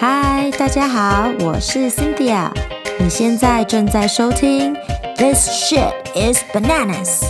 [0.00, 2.52] 嗨，大家好，我是 Cynthia。
[3.00, 4.72] 你现在正在收听
[5.16, 7.24] This shit is bananas。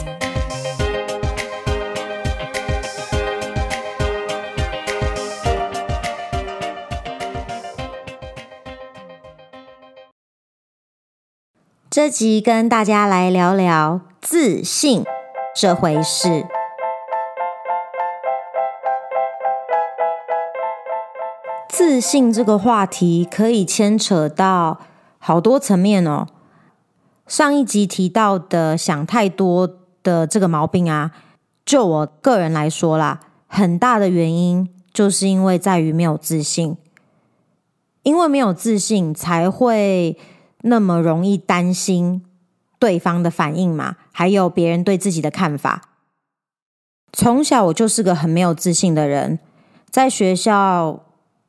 [11.89, 15.07] 这集跟大家来聊聊自信
[15.57, 16.46] 这回事。
[21.79, 24.81] 自信这个话题可以牵扯到
[25.18, 26.27] 好多层面哦。
[27.29, 31.13] 上一集提到的想太多的这个毛病啊，
[31.64, 36.77] 就我个人来说啦，很大的原因就是因为在于没有自信，
[38.03, 40.19] 因为没有自信才会
[40.62, 42.25] 那么容易担心
[42.81, 45.83] 对方的反应嘛，还有别人对自己的看法。
[47.12, 49.39] 从小我就是个很没有自信的人，
[49.89, 51.05] 在学校。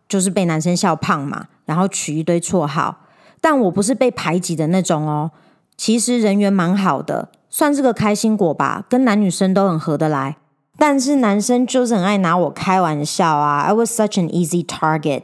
[0.10, 3.06] 就是被男生笑胖嘛，然后取一堆绰号，
[3.40, 5.32] 但我不是被排挤的那种哦。
[5.78, 10.36] 其实人缘蛮好的，算是个开心果吧，跟男女生都很合得来。
[10.78, 15.24] 但是男生就是很爱拿我开玩笑啊，I was such an easy target。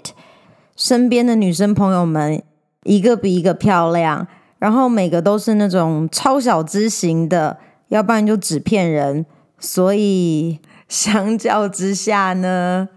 [0.76, 2.44] 身边的女生朋友们
[2.84, 4.28] 一个比一个漂亮，
[4.60, 9.26] 然后每个都是那种超小资型的，要不然就纸片人。
[9.58, 12.90] 所以相较之下呢，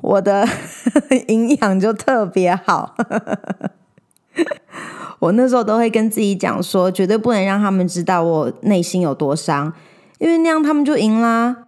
[0.00, 0.46] 我的
[1.28, 2.94] 营养就特别好，
[5.18, 9.72] 我那时候都会跟自己讲说，绝对不能让他们知道我内心有多伤，
[10.18, 11.64] 因为那样他们就赢啦。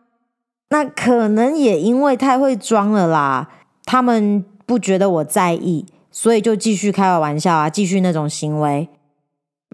[0.72, 3.48] 那可能也因为太会装了啦，
[3.84, 8.88] 他们不觉得我在意，所以就继续开我玩笑啊，继续那种行为。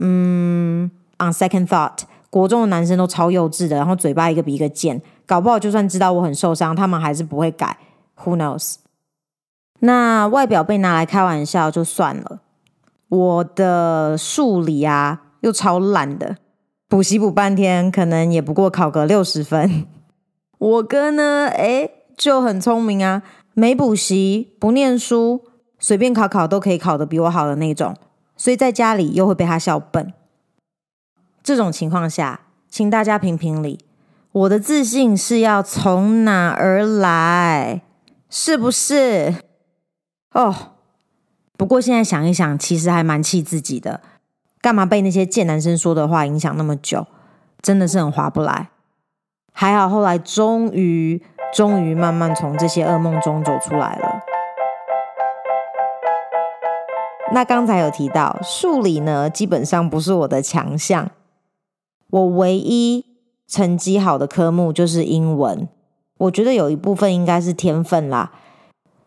[0.01, 1.99] 嗯，on second thought，
[2.31, 7.77] 国中的男生都超幼稚的，然后嘴巴一个比一个贱，搞不好就算知道我很受伤，他们还是不会改。
[8.25, 8.77] Who knows？
[9.81, 12.41] 那外表被拿来开玩笑就算了，
[13.09, 16.37] 我的数理啊又超烂的，
[16.89, 19.87] 补习补半天，可能也不过考个六十分。
[20.59, 25.43] 我哥呢，诶，就很聪明啊，没补习不念书，
[25.79, 27.95] 随便考考都可以考得比我好的那种，
[28.35, 30.15] 所以在家里又会被他笑笨。
[31.43, 33.79] 这种情况下，请大家评评理，
[34.33, 37.83] 我的自信是要从哪而来？
[38.29, 39.35] 是不是？
[40.33, 40.55] 哦，
[41.57, 44.01] 不过现在想一想，其实还蛮气自己的。
[44.61, 47.07] 干嘛被那些贱男生说的话影响那么久？
[47.63, 48.71] 真的是很划不来。
[49.53, 54.23] 还好后来终于，终于慢慢从这些噩梦中走出来了。
[57.33, 61.11] 那刚才有提到数理呢，基本上不是我的强项。
[62.11, 63.05] 我唯一
[63.49, 65.69] 成绩好的科目就是英文。
[66.19, 68.33] 我觉得有一部分应该是天分啦，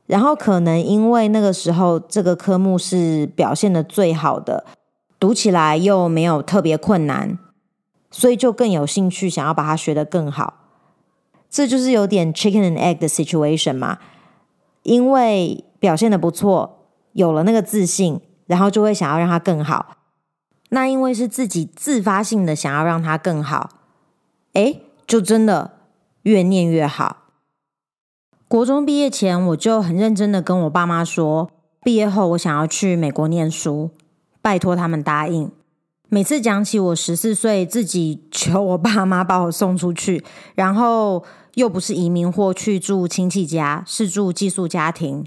[0.06, 4.66] 然后可能因为那个时候这个科目是表现得最好的，
[5.20, 7.40] 读起来又没有特别困难，
[8.12, 10.54] 所以就更有兴趣想要把它学得更好。
[11.50, 13.98] 这就是有点 chicken and egg 的 situation 嘛，
[14.84, 19.98] 因为表现得不错，有了那个自信，然后就会想要让它更好。
[20.70, 23.72] 那因为是自己自发性的想要让它更好，
[24.54, 25.79] 诶，就真的。
[26.24, 27.18] 越念越好。
[28.48, 31.52] 国中毕业前，我就很认真的跟我爸妈说，
[31.84, 33.92] 毕业后我想要去美国念书，
[34.42, 35.52] 拜托他们答应。
[36.10, 40.24] 每次讲起我十四岁自己求我爸妈把我送出去，
[40.56, 45.24] 然后又不是移民或去住亲戚家，是住寄宿家庭，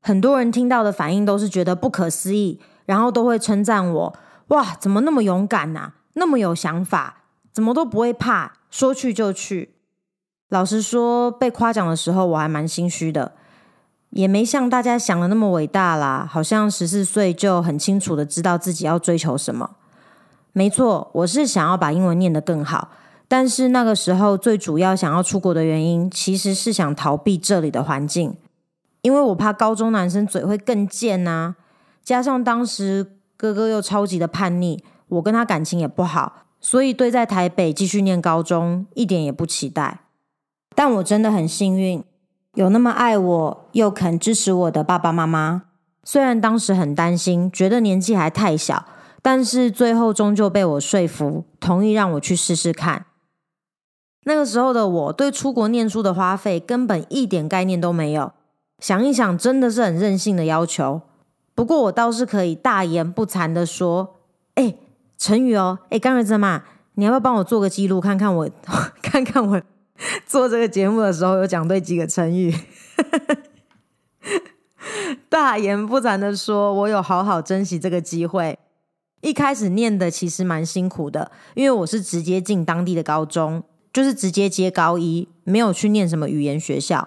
[0.00, 4.16] 很多人听到的反应都是觉得不可思议，然后都会称赞我：
[4.48, 5.94] 哇，怎么那么勇敢啊？
[6.14, 9.74] 那么有想法，怎么都不会怕，说去就去。
[10.50, 13.32] 老实说，被夸奖的时候我还蛮心虚的，
[14.10, 16.28] 也没像大家想的那么伟大啦。
[16.28, 19.70] 好像十四岁就很清楚的知道自己要追求什么。
[20.52, 22.90] 没错，我是想要把英文念得更好，
[23.28, 28.36] 但是那个时候最主要想要出国的原因，其实是想逃避这里的环境，
[29.02, 31.54] 因为我怕高中男生嘴会更贱呐。
[32.02, 33.06] 加上当时
[33.36, 40.00] 哥哥又超级的叛逆，我跟他感情也不好，所以对在台北继续念高中一点也不期待。
[40.74, 42.02] 但我真的很幸运，
[42.54, 45.64] 有那么爱我又肯支持我的爸爸妈妈。
[46.02, 48.86] 虽然当时很担心，觉得年纪还太小，
[49.20, 53.06] 但是最后终究被我说服，同意让我去试试看。
[54.24, 58.32] 那个时候的我对出国念书的花费根本一点概念都没有，
[58.78, 61.02] 想一想真的是很任性的要求。
[61.54, 64.16] 不过我倒是可以大言不惭的说
[64.56, 64.74] ：“哎，
[65.18, 66.62] 陈宇哦，哎，刚儿子嘛，
[66.94, 68.48] 你要不要帮我做个记录，看看我，
[69.02, 69.60] 看看我。”
[70.26, 72.54] 做这个节目的时候有讲对几个成语，
[75.28, 78.58] 大言不惭的说，我有好好珍惜这个机会。
[79.20, 83.62] 一开始念的其实蛮辛苦的，因为我是直接进当地的高中，
[83.92, 87.06] 就是直接接高一，没有去念什么语言学校。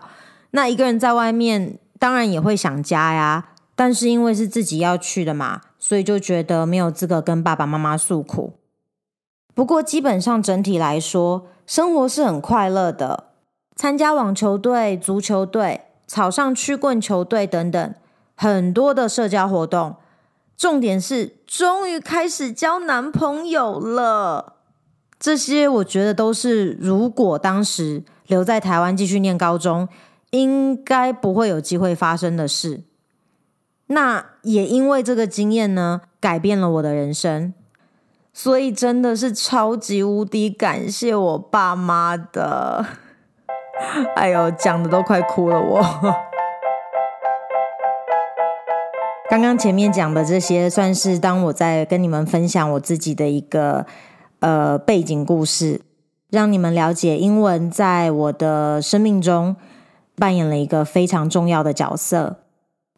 [0.51, 3.49] 那一个人在外面，当然也会想家呀。
[3.75, 8.53] 但是因为是自己要去的嘛，所以就觉得没有资格跟爸爸妈妈诉苦。
[9.55, 13.25] 不过基本上整体来说，生活是很快乐的。
[13.75, 17.95] 参加网球队、足球队、草上曲棍球队等等，
[18.35, 19.95] 很多的社交活动。
[20.55, 24.57] 重点是，终于开始交男朋友了。
[25.19, 29.87] 这些我觉得都是，如果当时留在台湾继续念高中，
[30.29, 32.83] 应该不会有机会发生的事。
[33.87, 37.53] 那也因为这个经验呢，改变了我的人生。
[38.33, 42.83] 所以真的是超级无敌感谢我爸妈的。
[44.15, 45.81] 哎呦，讲的都快哭了我。
[49.29, 53.85] 刚刚前面讲的这些，算是当我在跟你们分享我自己的一个
[54.39, 55.81] 呃背景故事，
[56.29, 59.55] 让你们了解英文在我的生命中
[60.15, 62.41] 扮演了一个非常重要的角色。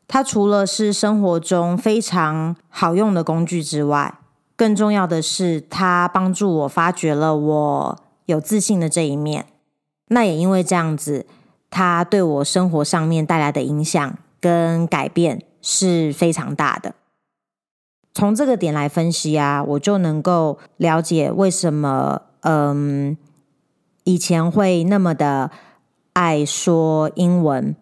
[0.07, 4.15] 它除了是生活中非常好用的工具之外，
[4.55, 9.45] 更重要的是，它帮助我发掘了我有自信的这一面。
[10.07, 11.25] 那也因为这样子，
[11.69, 15.43] 它对我生活上面带来的影响跟改变。
[15.67, 16.93] 是非常大的。
[18.13, 23.17] 从这个点来分析啊，我就能够了解为什么，嗯，
[24.03, 25.49] 以前会那么的
[26.13, 27.75] 爱说英文。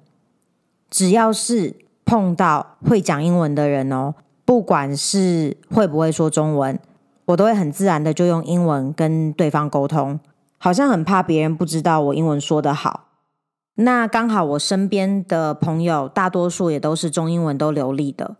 [0.89, 1.75] 只要是
[2.05, 6.79] 碰到会讲英文的人哦，不管是会不会说中文，
[7.25, 10.19] 我都会很自然的就用英文跟对方沟通，
[10.57, 13.05] 好像很怕别人不知道我英文说得好。
[13.75, 18.35] 那刚好，我身边的朋友大多数也都是中英文都流利的，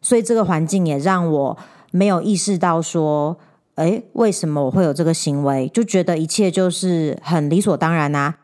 [0.00, 1.58] 所以这个环境也让我
[1.92, 3.38] 没有意识到说，
[3.76, 5.68] 诶，为什么我会有这个行为？
[5.68, 8.38] 就觉得一切就是很理所当然啊。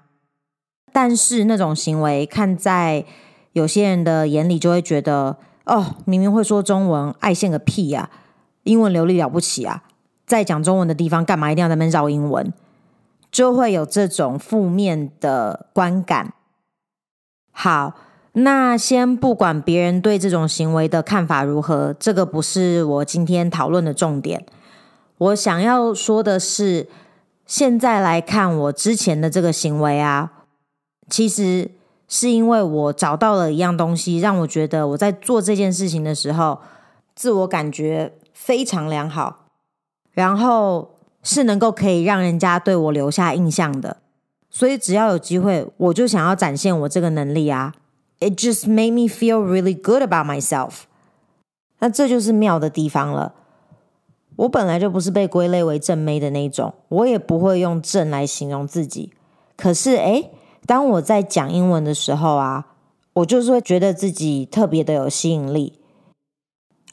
[0.93, 3.05] 但是那种行为看在
[3.53, 8.11] 有些人的眼里，就会觉得，哦，明明会说中文，爱现个屁呀！
[8.65, 9.83] 英文流利了不起啊，
[10.27, 12.53] 在讲中文的地方，干嘛一定要在那边绕英文？
[13.31, 16.35] 就会有这种负面的观感。
[17.51, 17.95] 好，
[18.33, 24.47] 那先不管别人对这种行为的看法如何，这个不是我今天讨论的重点。
[25.19, 26.89] 我想要说的是，
[27.47, 30.33] 现在来看我之前的这个行为啊，
[31.09, 31.71] 其实
[32.15, 36.61] 是因为我找到了一样东西，让我觉得我在做这件事情的时候，
[37.17, 39.47] 自我感觉非常良好，
[40.13, 40.91] 然后。
[41.27, 43.97] 是能够可以让人家对我留下印象的，
[44.51, 47.73] 所以只要有机会，我就想要展现我这个能力啊。
[48.21, 50.83] It just made me feel really good about myself。
[51.79, 53.33] 那这就是妙的地方了。
[54.37, 59.15] 我本来就不是被归类为正妹的那种，我也不会用正来形容自己。
[59.57, 60.31] 可是，诶，
[60.67, 62.67] 当我在讲英文的时候啊，
[63.15, 65.79] 我就是会觉得自己特别的有吸引力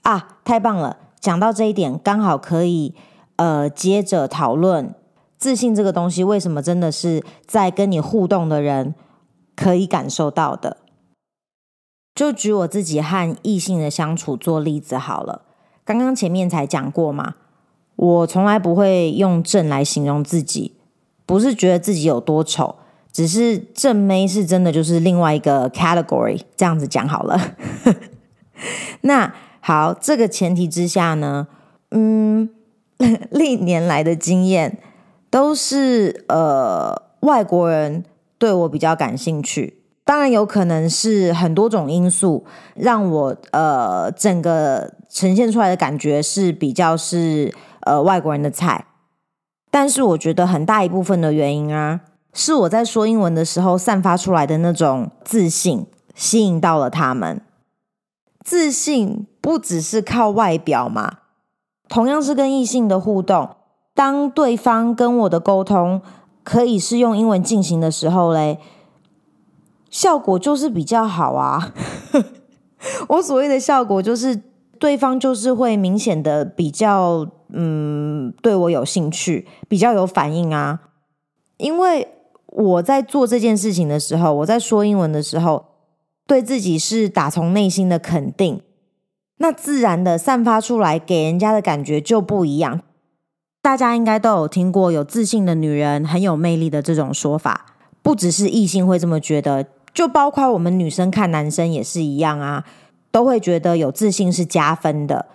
[0.03, 0.39] 啊！
[0.43, 2.95] 太棒了，讲到这一点，刚好可以。
[3.37, 4.93] 呃，接着讨论
[5.39, 8.93] 自信这个东西，为什么真的是在跟你互动的人
[9.55, 10.77] 可以感受到的？
[12.13, 15.41] 就举我自己和异性的相处做例子好了。
[15.83, 17.33] 刚刚前面才讲过嘛，
[17.95, 20.75] 我从来不会用正来形容自己，
[21.25, 22.75] 不是觉得自己有多丑，
[23.11, 27.55] 只是正妹是真的就是另外一个 category，这样子讲好了。
[29.01, 31.47] 那好，这个前提之下呢，
[31.91, 32.49] 嗯。
[33.31, 34.77] 历年来的经验
[35.31, 38.05] 都是，呃，外国人
[38.37, 39.81] 对我比较感兴趣。
[40.05, 48.85] 当然有可能是很多种因素让我呃整个呈现出来的感觉是比较是呃外国人的菜。
[49.71, 52.01] 但是我觉得很大一部分的原因啊，
[52.33, 55.85] 是我在说英文的时候散发出来的那种自信
[56.15, 57.41] 吸引到了他们。
[58.43, 61.19] 自信不只是靠外表嘛。
[61.87, 63.57] 同样是跟异性的互动，
[63.93, 66.01] 当对方跟我的沟通
[66.43, 68.59] 可以是用英文进行的时候嘞，
[69.89, 71.73] 效果就是比较好啊。
[73.09, 74.41] 我所谓的效果就是
[74.79, 80.79] 对方就是会明显的比较嗯对我有兴趣，比较有反应啊。
[81.57, 82.07] 因为
[82.51, 85.65] 我在做这件事情的时候，我在说英文的时候，
[86.27, 88.61] 对自己是打从内心的肯定。
[89.37, 92.81] 那自然的散发出来，给人家的感觉就不一样。
[93.61, 97.65] 大家应该都有听过，有自信的女人很有魅力的这种说法，
[98.01, 102.65] 不只是异性会这么觉得，就包括我们女生看男生也是一样啊，
[103.11, 105.27] 都会觉得有自信是加分的。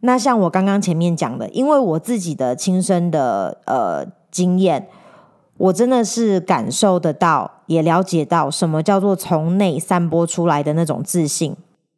[0.00, 4.88] 那像我刚刚前面讲的，因为我自己的亲身的呃经验，
[5.60, 11.54] 我真的是感受得到，也了解到什么叫做从内散播出来的那种自信。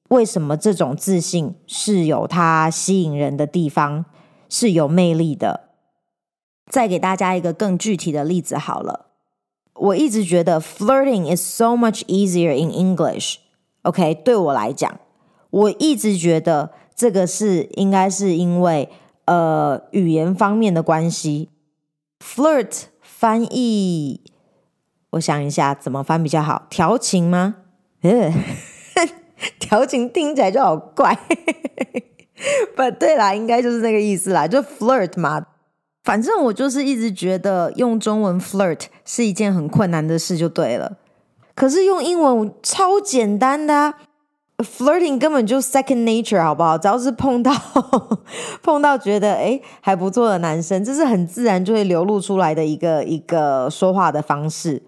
[0.08, 4.04] 为什么这种自信是有它吸引人的地方，
[4.48, 5.68] 是有魅力的？
[6.68, 9.06] 再给大家一个更具体的例子好了。
[9.74, 13.36] 我一直觉得 flirting is so much easier in English。
[13.82, 14.98] OK，对我来讲，
[15.50, 18.88] 我一直觉得这个是应该是因为
[19.26, 21.50] 呃语言方面的关系。
[22.20, 22.82] flirt
[23.22, 24.20] 翻译，
[25.10, 26.66] 我想一下怎么翻比较好？
[26.68, 27.54] 调情吗？
[28.00, 28.34] 呃，
[29.60, 31.16] 调情听起来就好怪。
[32.74, 35.46] 不对啦，应该就是那个意思啦，就 flirt 嘛。
[36.02, 40.96] 反正我就是一直觉得用中文 flirt 是一件很困难的事，就对了。
[41.54, 43.94] 可是用英文超简单的啊
[44.62, 46.78] ，flirting 根本就 second nature，好不好？
[46.78, 47.52] 只要是碰到
[48.62, 54.82] 碰到觉得诶还不错的男生，这是很自然就会流露出来的一个一个说话的方式。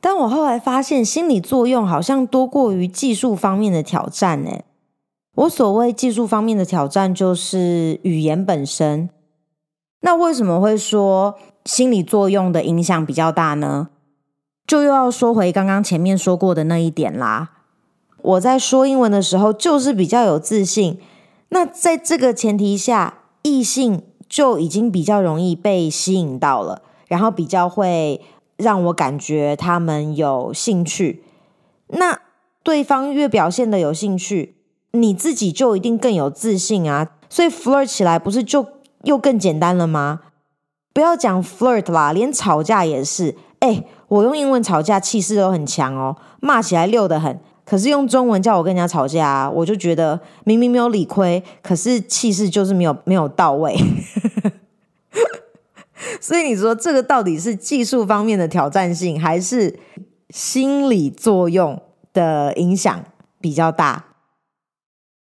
[0.00, 4.64] 但我后来发现，心理作用好像多过于技术方面的挑战诶。
[5.36, 9.08] 我所谓技术方面的挑战，就是语言本身。
[10.00, 13.88] 那为什么会说心理作用的影响比较大呢？
[14.66, 17.50] 就又要说回刚刚前面说过的那一点啦。
[18.22, 20.98] 我在说英文的时候，就是比较有自信。
[21.48, 28.20] 那在这个前提下，异性就已经比较容易被吸引到了，然后比较会
[28.56, 31.24] 让我感觉他们有兴趣。
[31.88, 32.20] 那
[32.62, 34.54] 对方越表现得有兴趣，
[34.92, 37.10] 你自己就一定更有自信啊。
[37.28, 38.66] 所以 flirt 起来不是就
[39.02, 40.20] 又更简单了吗？
[40.94, 43.34] 不要讲 flirt 啦，连吵架也是。
[43.60, 47.40] 哎，我用英文吵架气势都很强哦，骂起来溜得很。
[47.64, 53.76] 可是用中文叫我跟人家吵架，我就觉得明明没有理亏，可是气势就是没有没有到位。
[56.20, 59.78] 所以你说这个到底是技术方面的挑战性，还是
[60.30, 61.80] 心理作用
[62.12, 63.04] 的影响
[63.40, 64.04] 比较大？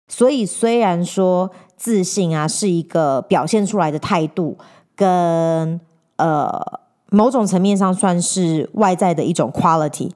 [0.08, 1.50] 所以虽然说。
[1.78, 4.56] 自信啊，是一个表现出来的态度，
[4.96, 5.78] 跟
[6.16, 6.58] 呃
[7.10, 10.10] 某种层面上算是外在的一种 quality。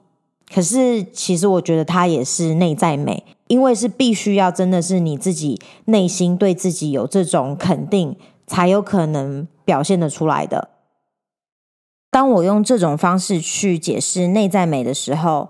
[0.53, 8.15] 可是其实我觉得它也是内在美，因为是必须要真的是你自己内心对自己有这种肯定，
[8.45, 10.69] 才有可能表现得出来的。
[12.09, 15.49] 当我用这种方式去解释内在美的时候，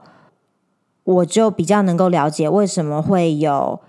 [1.03, 3.79] 我就比较能够了解为什么会有。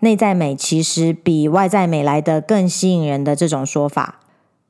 [0.00, 4.20] 内在美其实比外在美来得更吸引人的这种说法，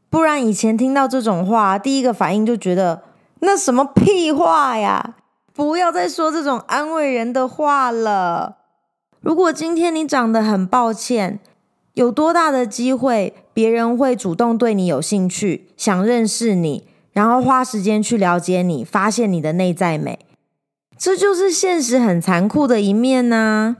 [0.08, 3.02] 不然以前听到这种话，第一个反应就觉得
[3.40, 5.16] 那什么屁话呀！
[5.56, 8.58] 不要再说这种安慰人的话了。
[9.20, 11.40] 如果今天你长得很抱歉，
[11.94, 20.18] 有多大的机会别人会主动对你有兴趣，想认识你，然后花时间去了解你，发现你的内在美？
[20.98, 23.78] 这就是现实很残酷的一面呢。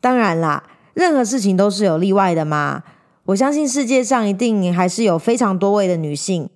[0.00, 0.62] 当然啦，
[0.94, 2.84] 任何事情都是有例外的嘛。
[3.24, 6.48] 我相信世界上一定还是有非常多位的女性，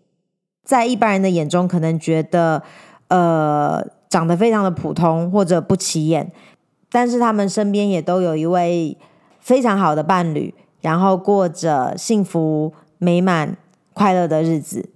[0.64, 2.62] 在一般人的眼中可能觉得，
[3.08, 6.30] 呃，长得非常的普通或者不起眼，
[6.88, 8.96] 但是他们身边也都有一位
[9.40, 13.56] 非常好的伴侣，然后过着幸福美满、
[13.92, 14.88] 快乐的日子。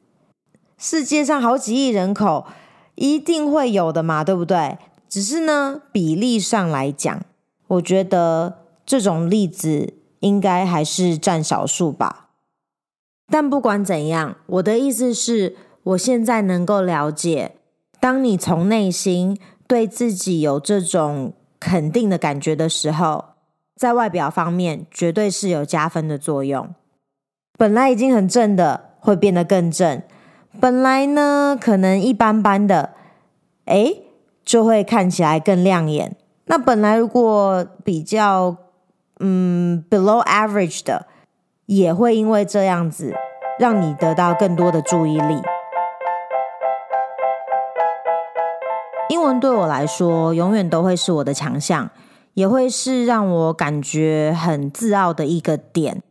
[0.76, 2.46] 世界上好几亿人口，
[2.94, 4.78] 一定会有的嘛，对不对？
[5.08, 7.20] 只是呢，比例上来讲。
[7.66, 12.28] 我觉得这种例子应该还是占少数吧。
[13.26, 17.56] 但不管怎样，我的意思是，我现在能够了解，
[18.00, 23.24] 当你从内心对自己有这种肯定的感觉的时候，
[23.74, 26.74] 在外表方面绝对是有加分的作用。
[27.56, 30.02] 本来已经很正的，会变得更正；
[30.60, 32.94] 本来呢，可能一般般的，
[33.64, 34.02] 诶，
[34.44, 36.16] 就会看起来更亮眼。
[36.46, 38.56] 那本来如果比较
[39.20, 41.06] 嗯 below average 的，
[41.66, 43.14] 也会因为这样子
[43.58, 45.42] 让你得到更多的注意力。
[49.28, 51.90] 文对我来说永远都会是我的强项，
[52.34, 56.02] 也会是让我感觉很自傲的一个点。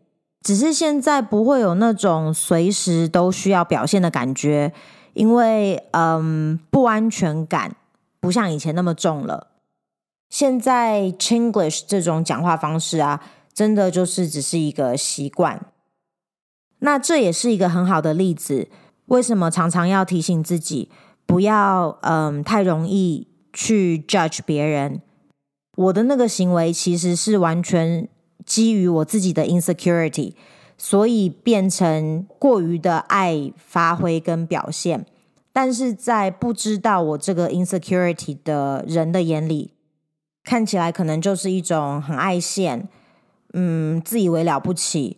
[0.42, 4.72] 只是现在不会有那种随时都需要表现的感觉，
[5.14, 7.76] 因为嗯不安全感
[8.22, 9.48] 不像以前那么重了。
[10.30, 13.22] 现在 Chinglish 这种讲话方式啊，
[13.54, 15.66] 真的就是只是一个习惯。
[16.80, 18.70] 那这也是一个很好的例子。
[19.08, 20.92] 为什么常常要提醒自己，
[21.28, 25.02] 不要嗯太容易去 judge 别人。
[25.76, 28.10] 我的那个行为其实是完全
[28.44, 30.34] 基于我自己的 insecurity，
[30.76, 35.06] 所以变成过于的爱发挥跟表现。
[35.54, 39.74] 但是在不知道我这个 insecurity 的人的眼里，
[40.44, 42.88] 看起来可能就是一种很爱现，
[43.54, 45.18] 嗯，自以为了不起，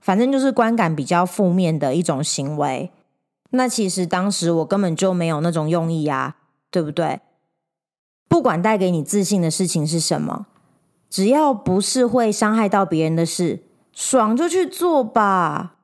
[0.00, 2.90] 反正就是观感比较负面的一种行为。
[3.54, 6.36] 那其实当时我根本就没有那种用意啊，
[6.70, 7.20] 对不对？
[8.28, 10.46] 不管带给你自信的事情是什么，
[11.08, 15.76] 只要不是会伤害到别人的事，爽就去做吧。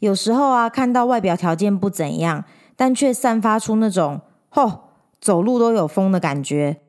[0.00, 2.44] 有时候啊，看到外表条件不怎样。
[2.78, 4.20] 但却散发出那种
[4.52, 6.82] “吼，走路都有风”的感觉。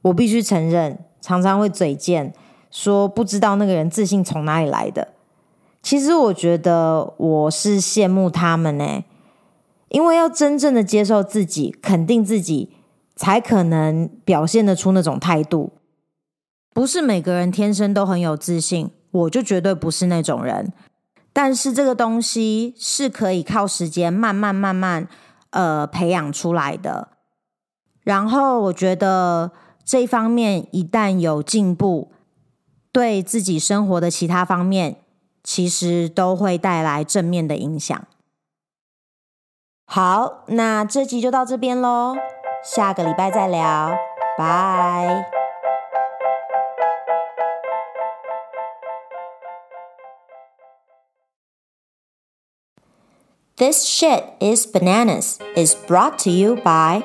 [0.00, 2.32] 我必须承认，常常会嘴贱，
[2.70, 5.08] 说不知道那个人自信从哪里来的。
[5.82, 9.04] 其实我觉得我是羡慕他们呢，
[9.94, 12.70] 因为要真正的接受自己、肯定自己，
[13.14, 15.74] 才可能表现得出那种态度。
[16.72, 20.72] 不是每个人天生都很有自信，我就绝对不是那种人。
[21.32, 25.08] 但是这个东西是可以靠时间慢慢慢慢。
[25.50, 27.10] 呃，培养出来的。
[28.02, 29.52] 然后我觉得
[29.84, 32.10] 这方面一旦有进步，
[32.90, 34.96] 对自己生活的其他方面，
[35.44, 38.04] 其实都会带来正面的影响。
[39.85, 42.15] 好，那这集就到这边喽，
[42.63, 43.97] 下个礼拜再聊，
[44.37, 45.25] 拜。
[53.57, 57.03] This shit is bananas is brought to you by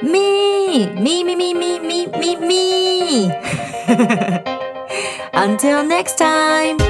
[0.00, 3.32] me, me, me, me, me, me, me, me.
[5.32, 6.89] Until next time.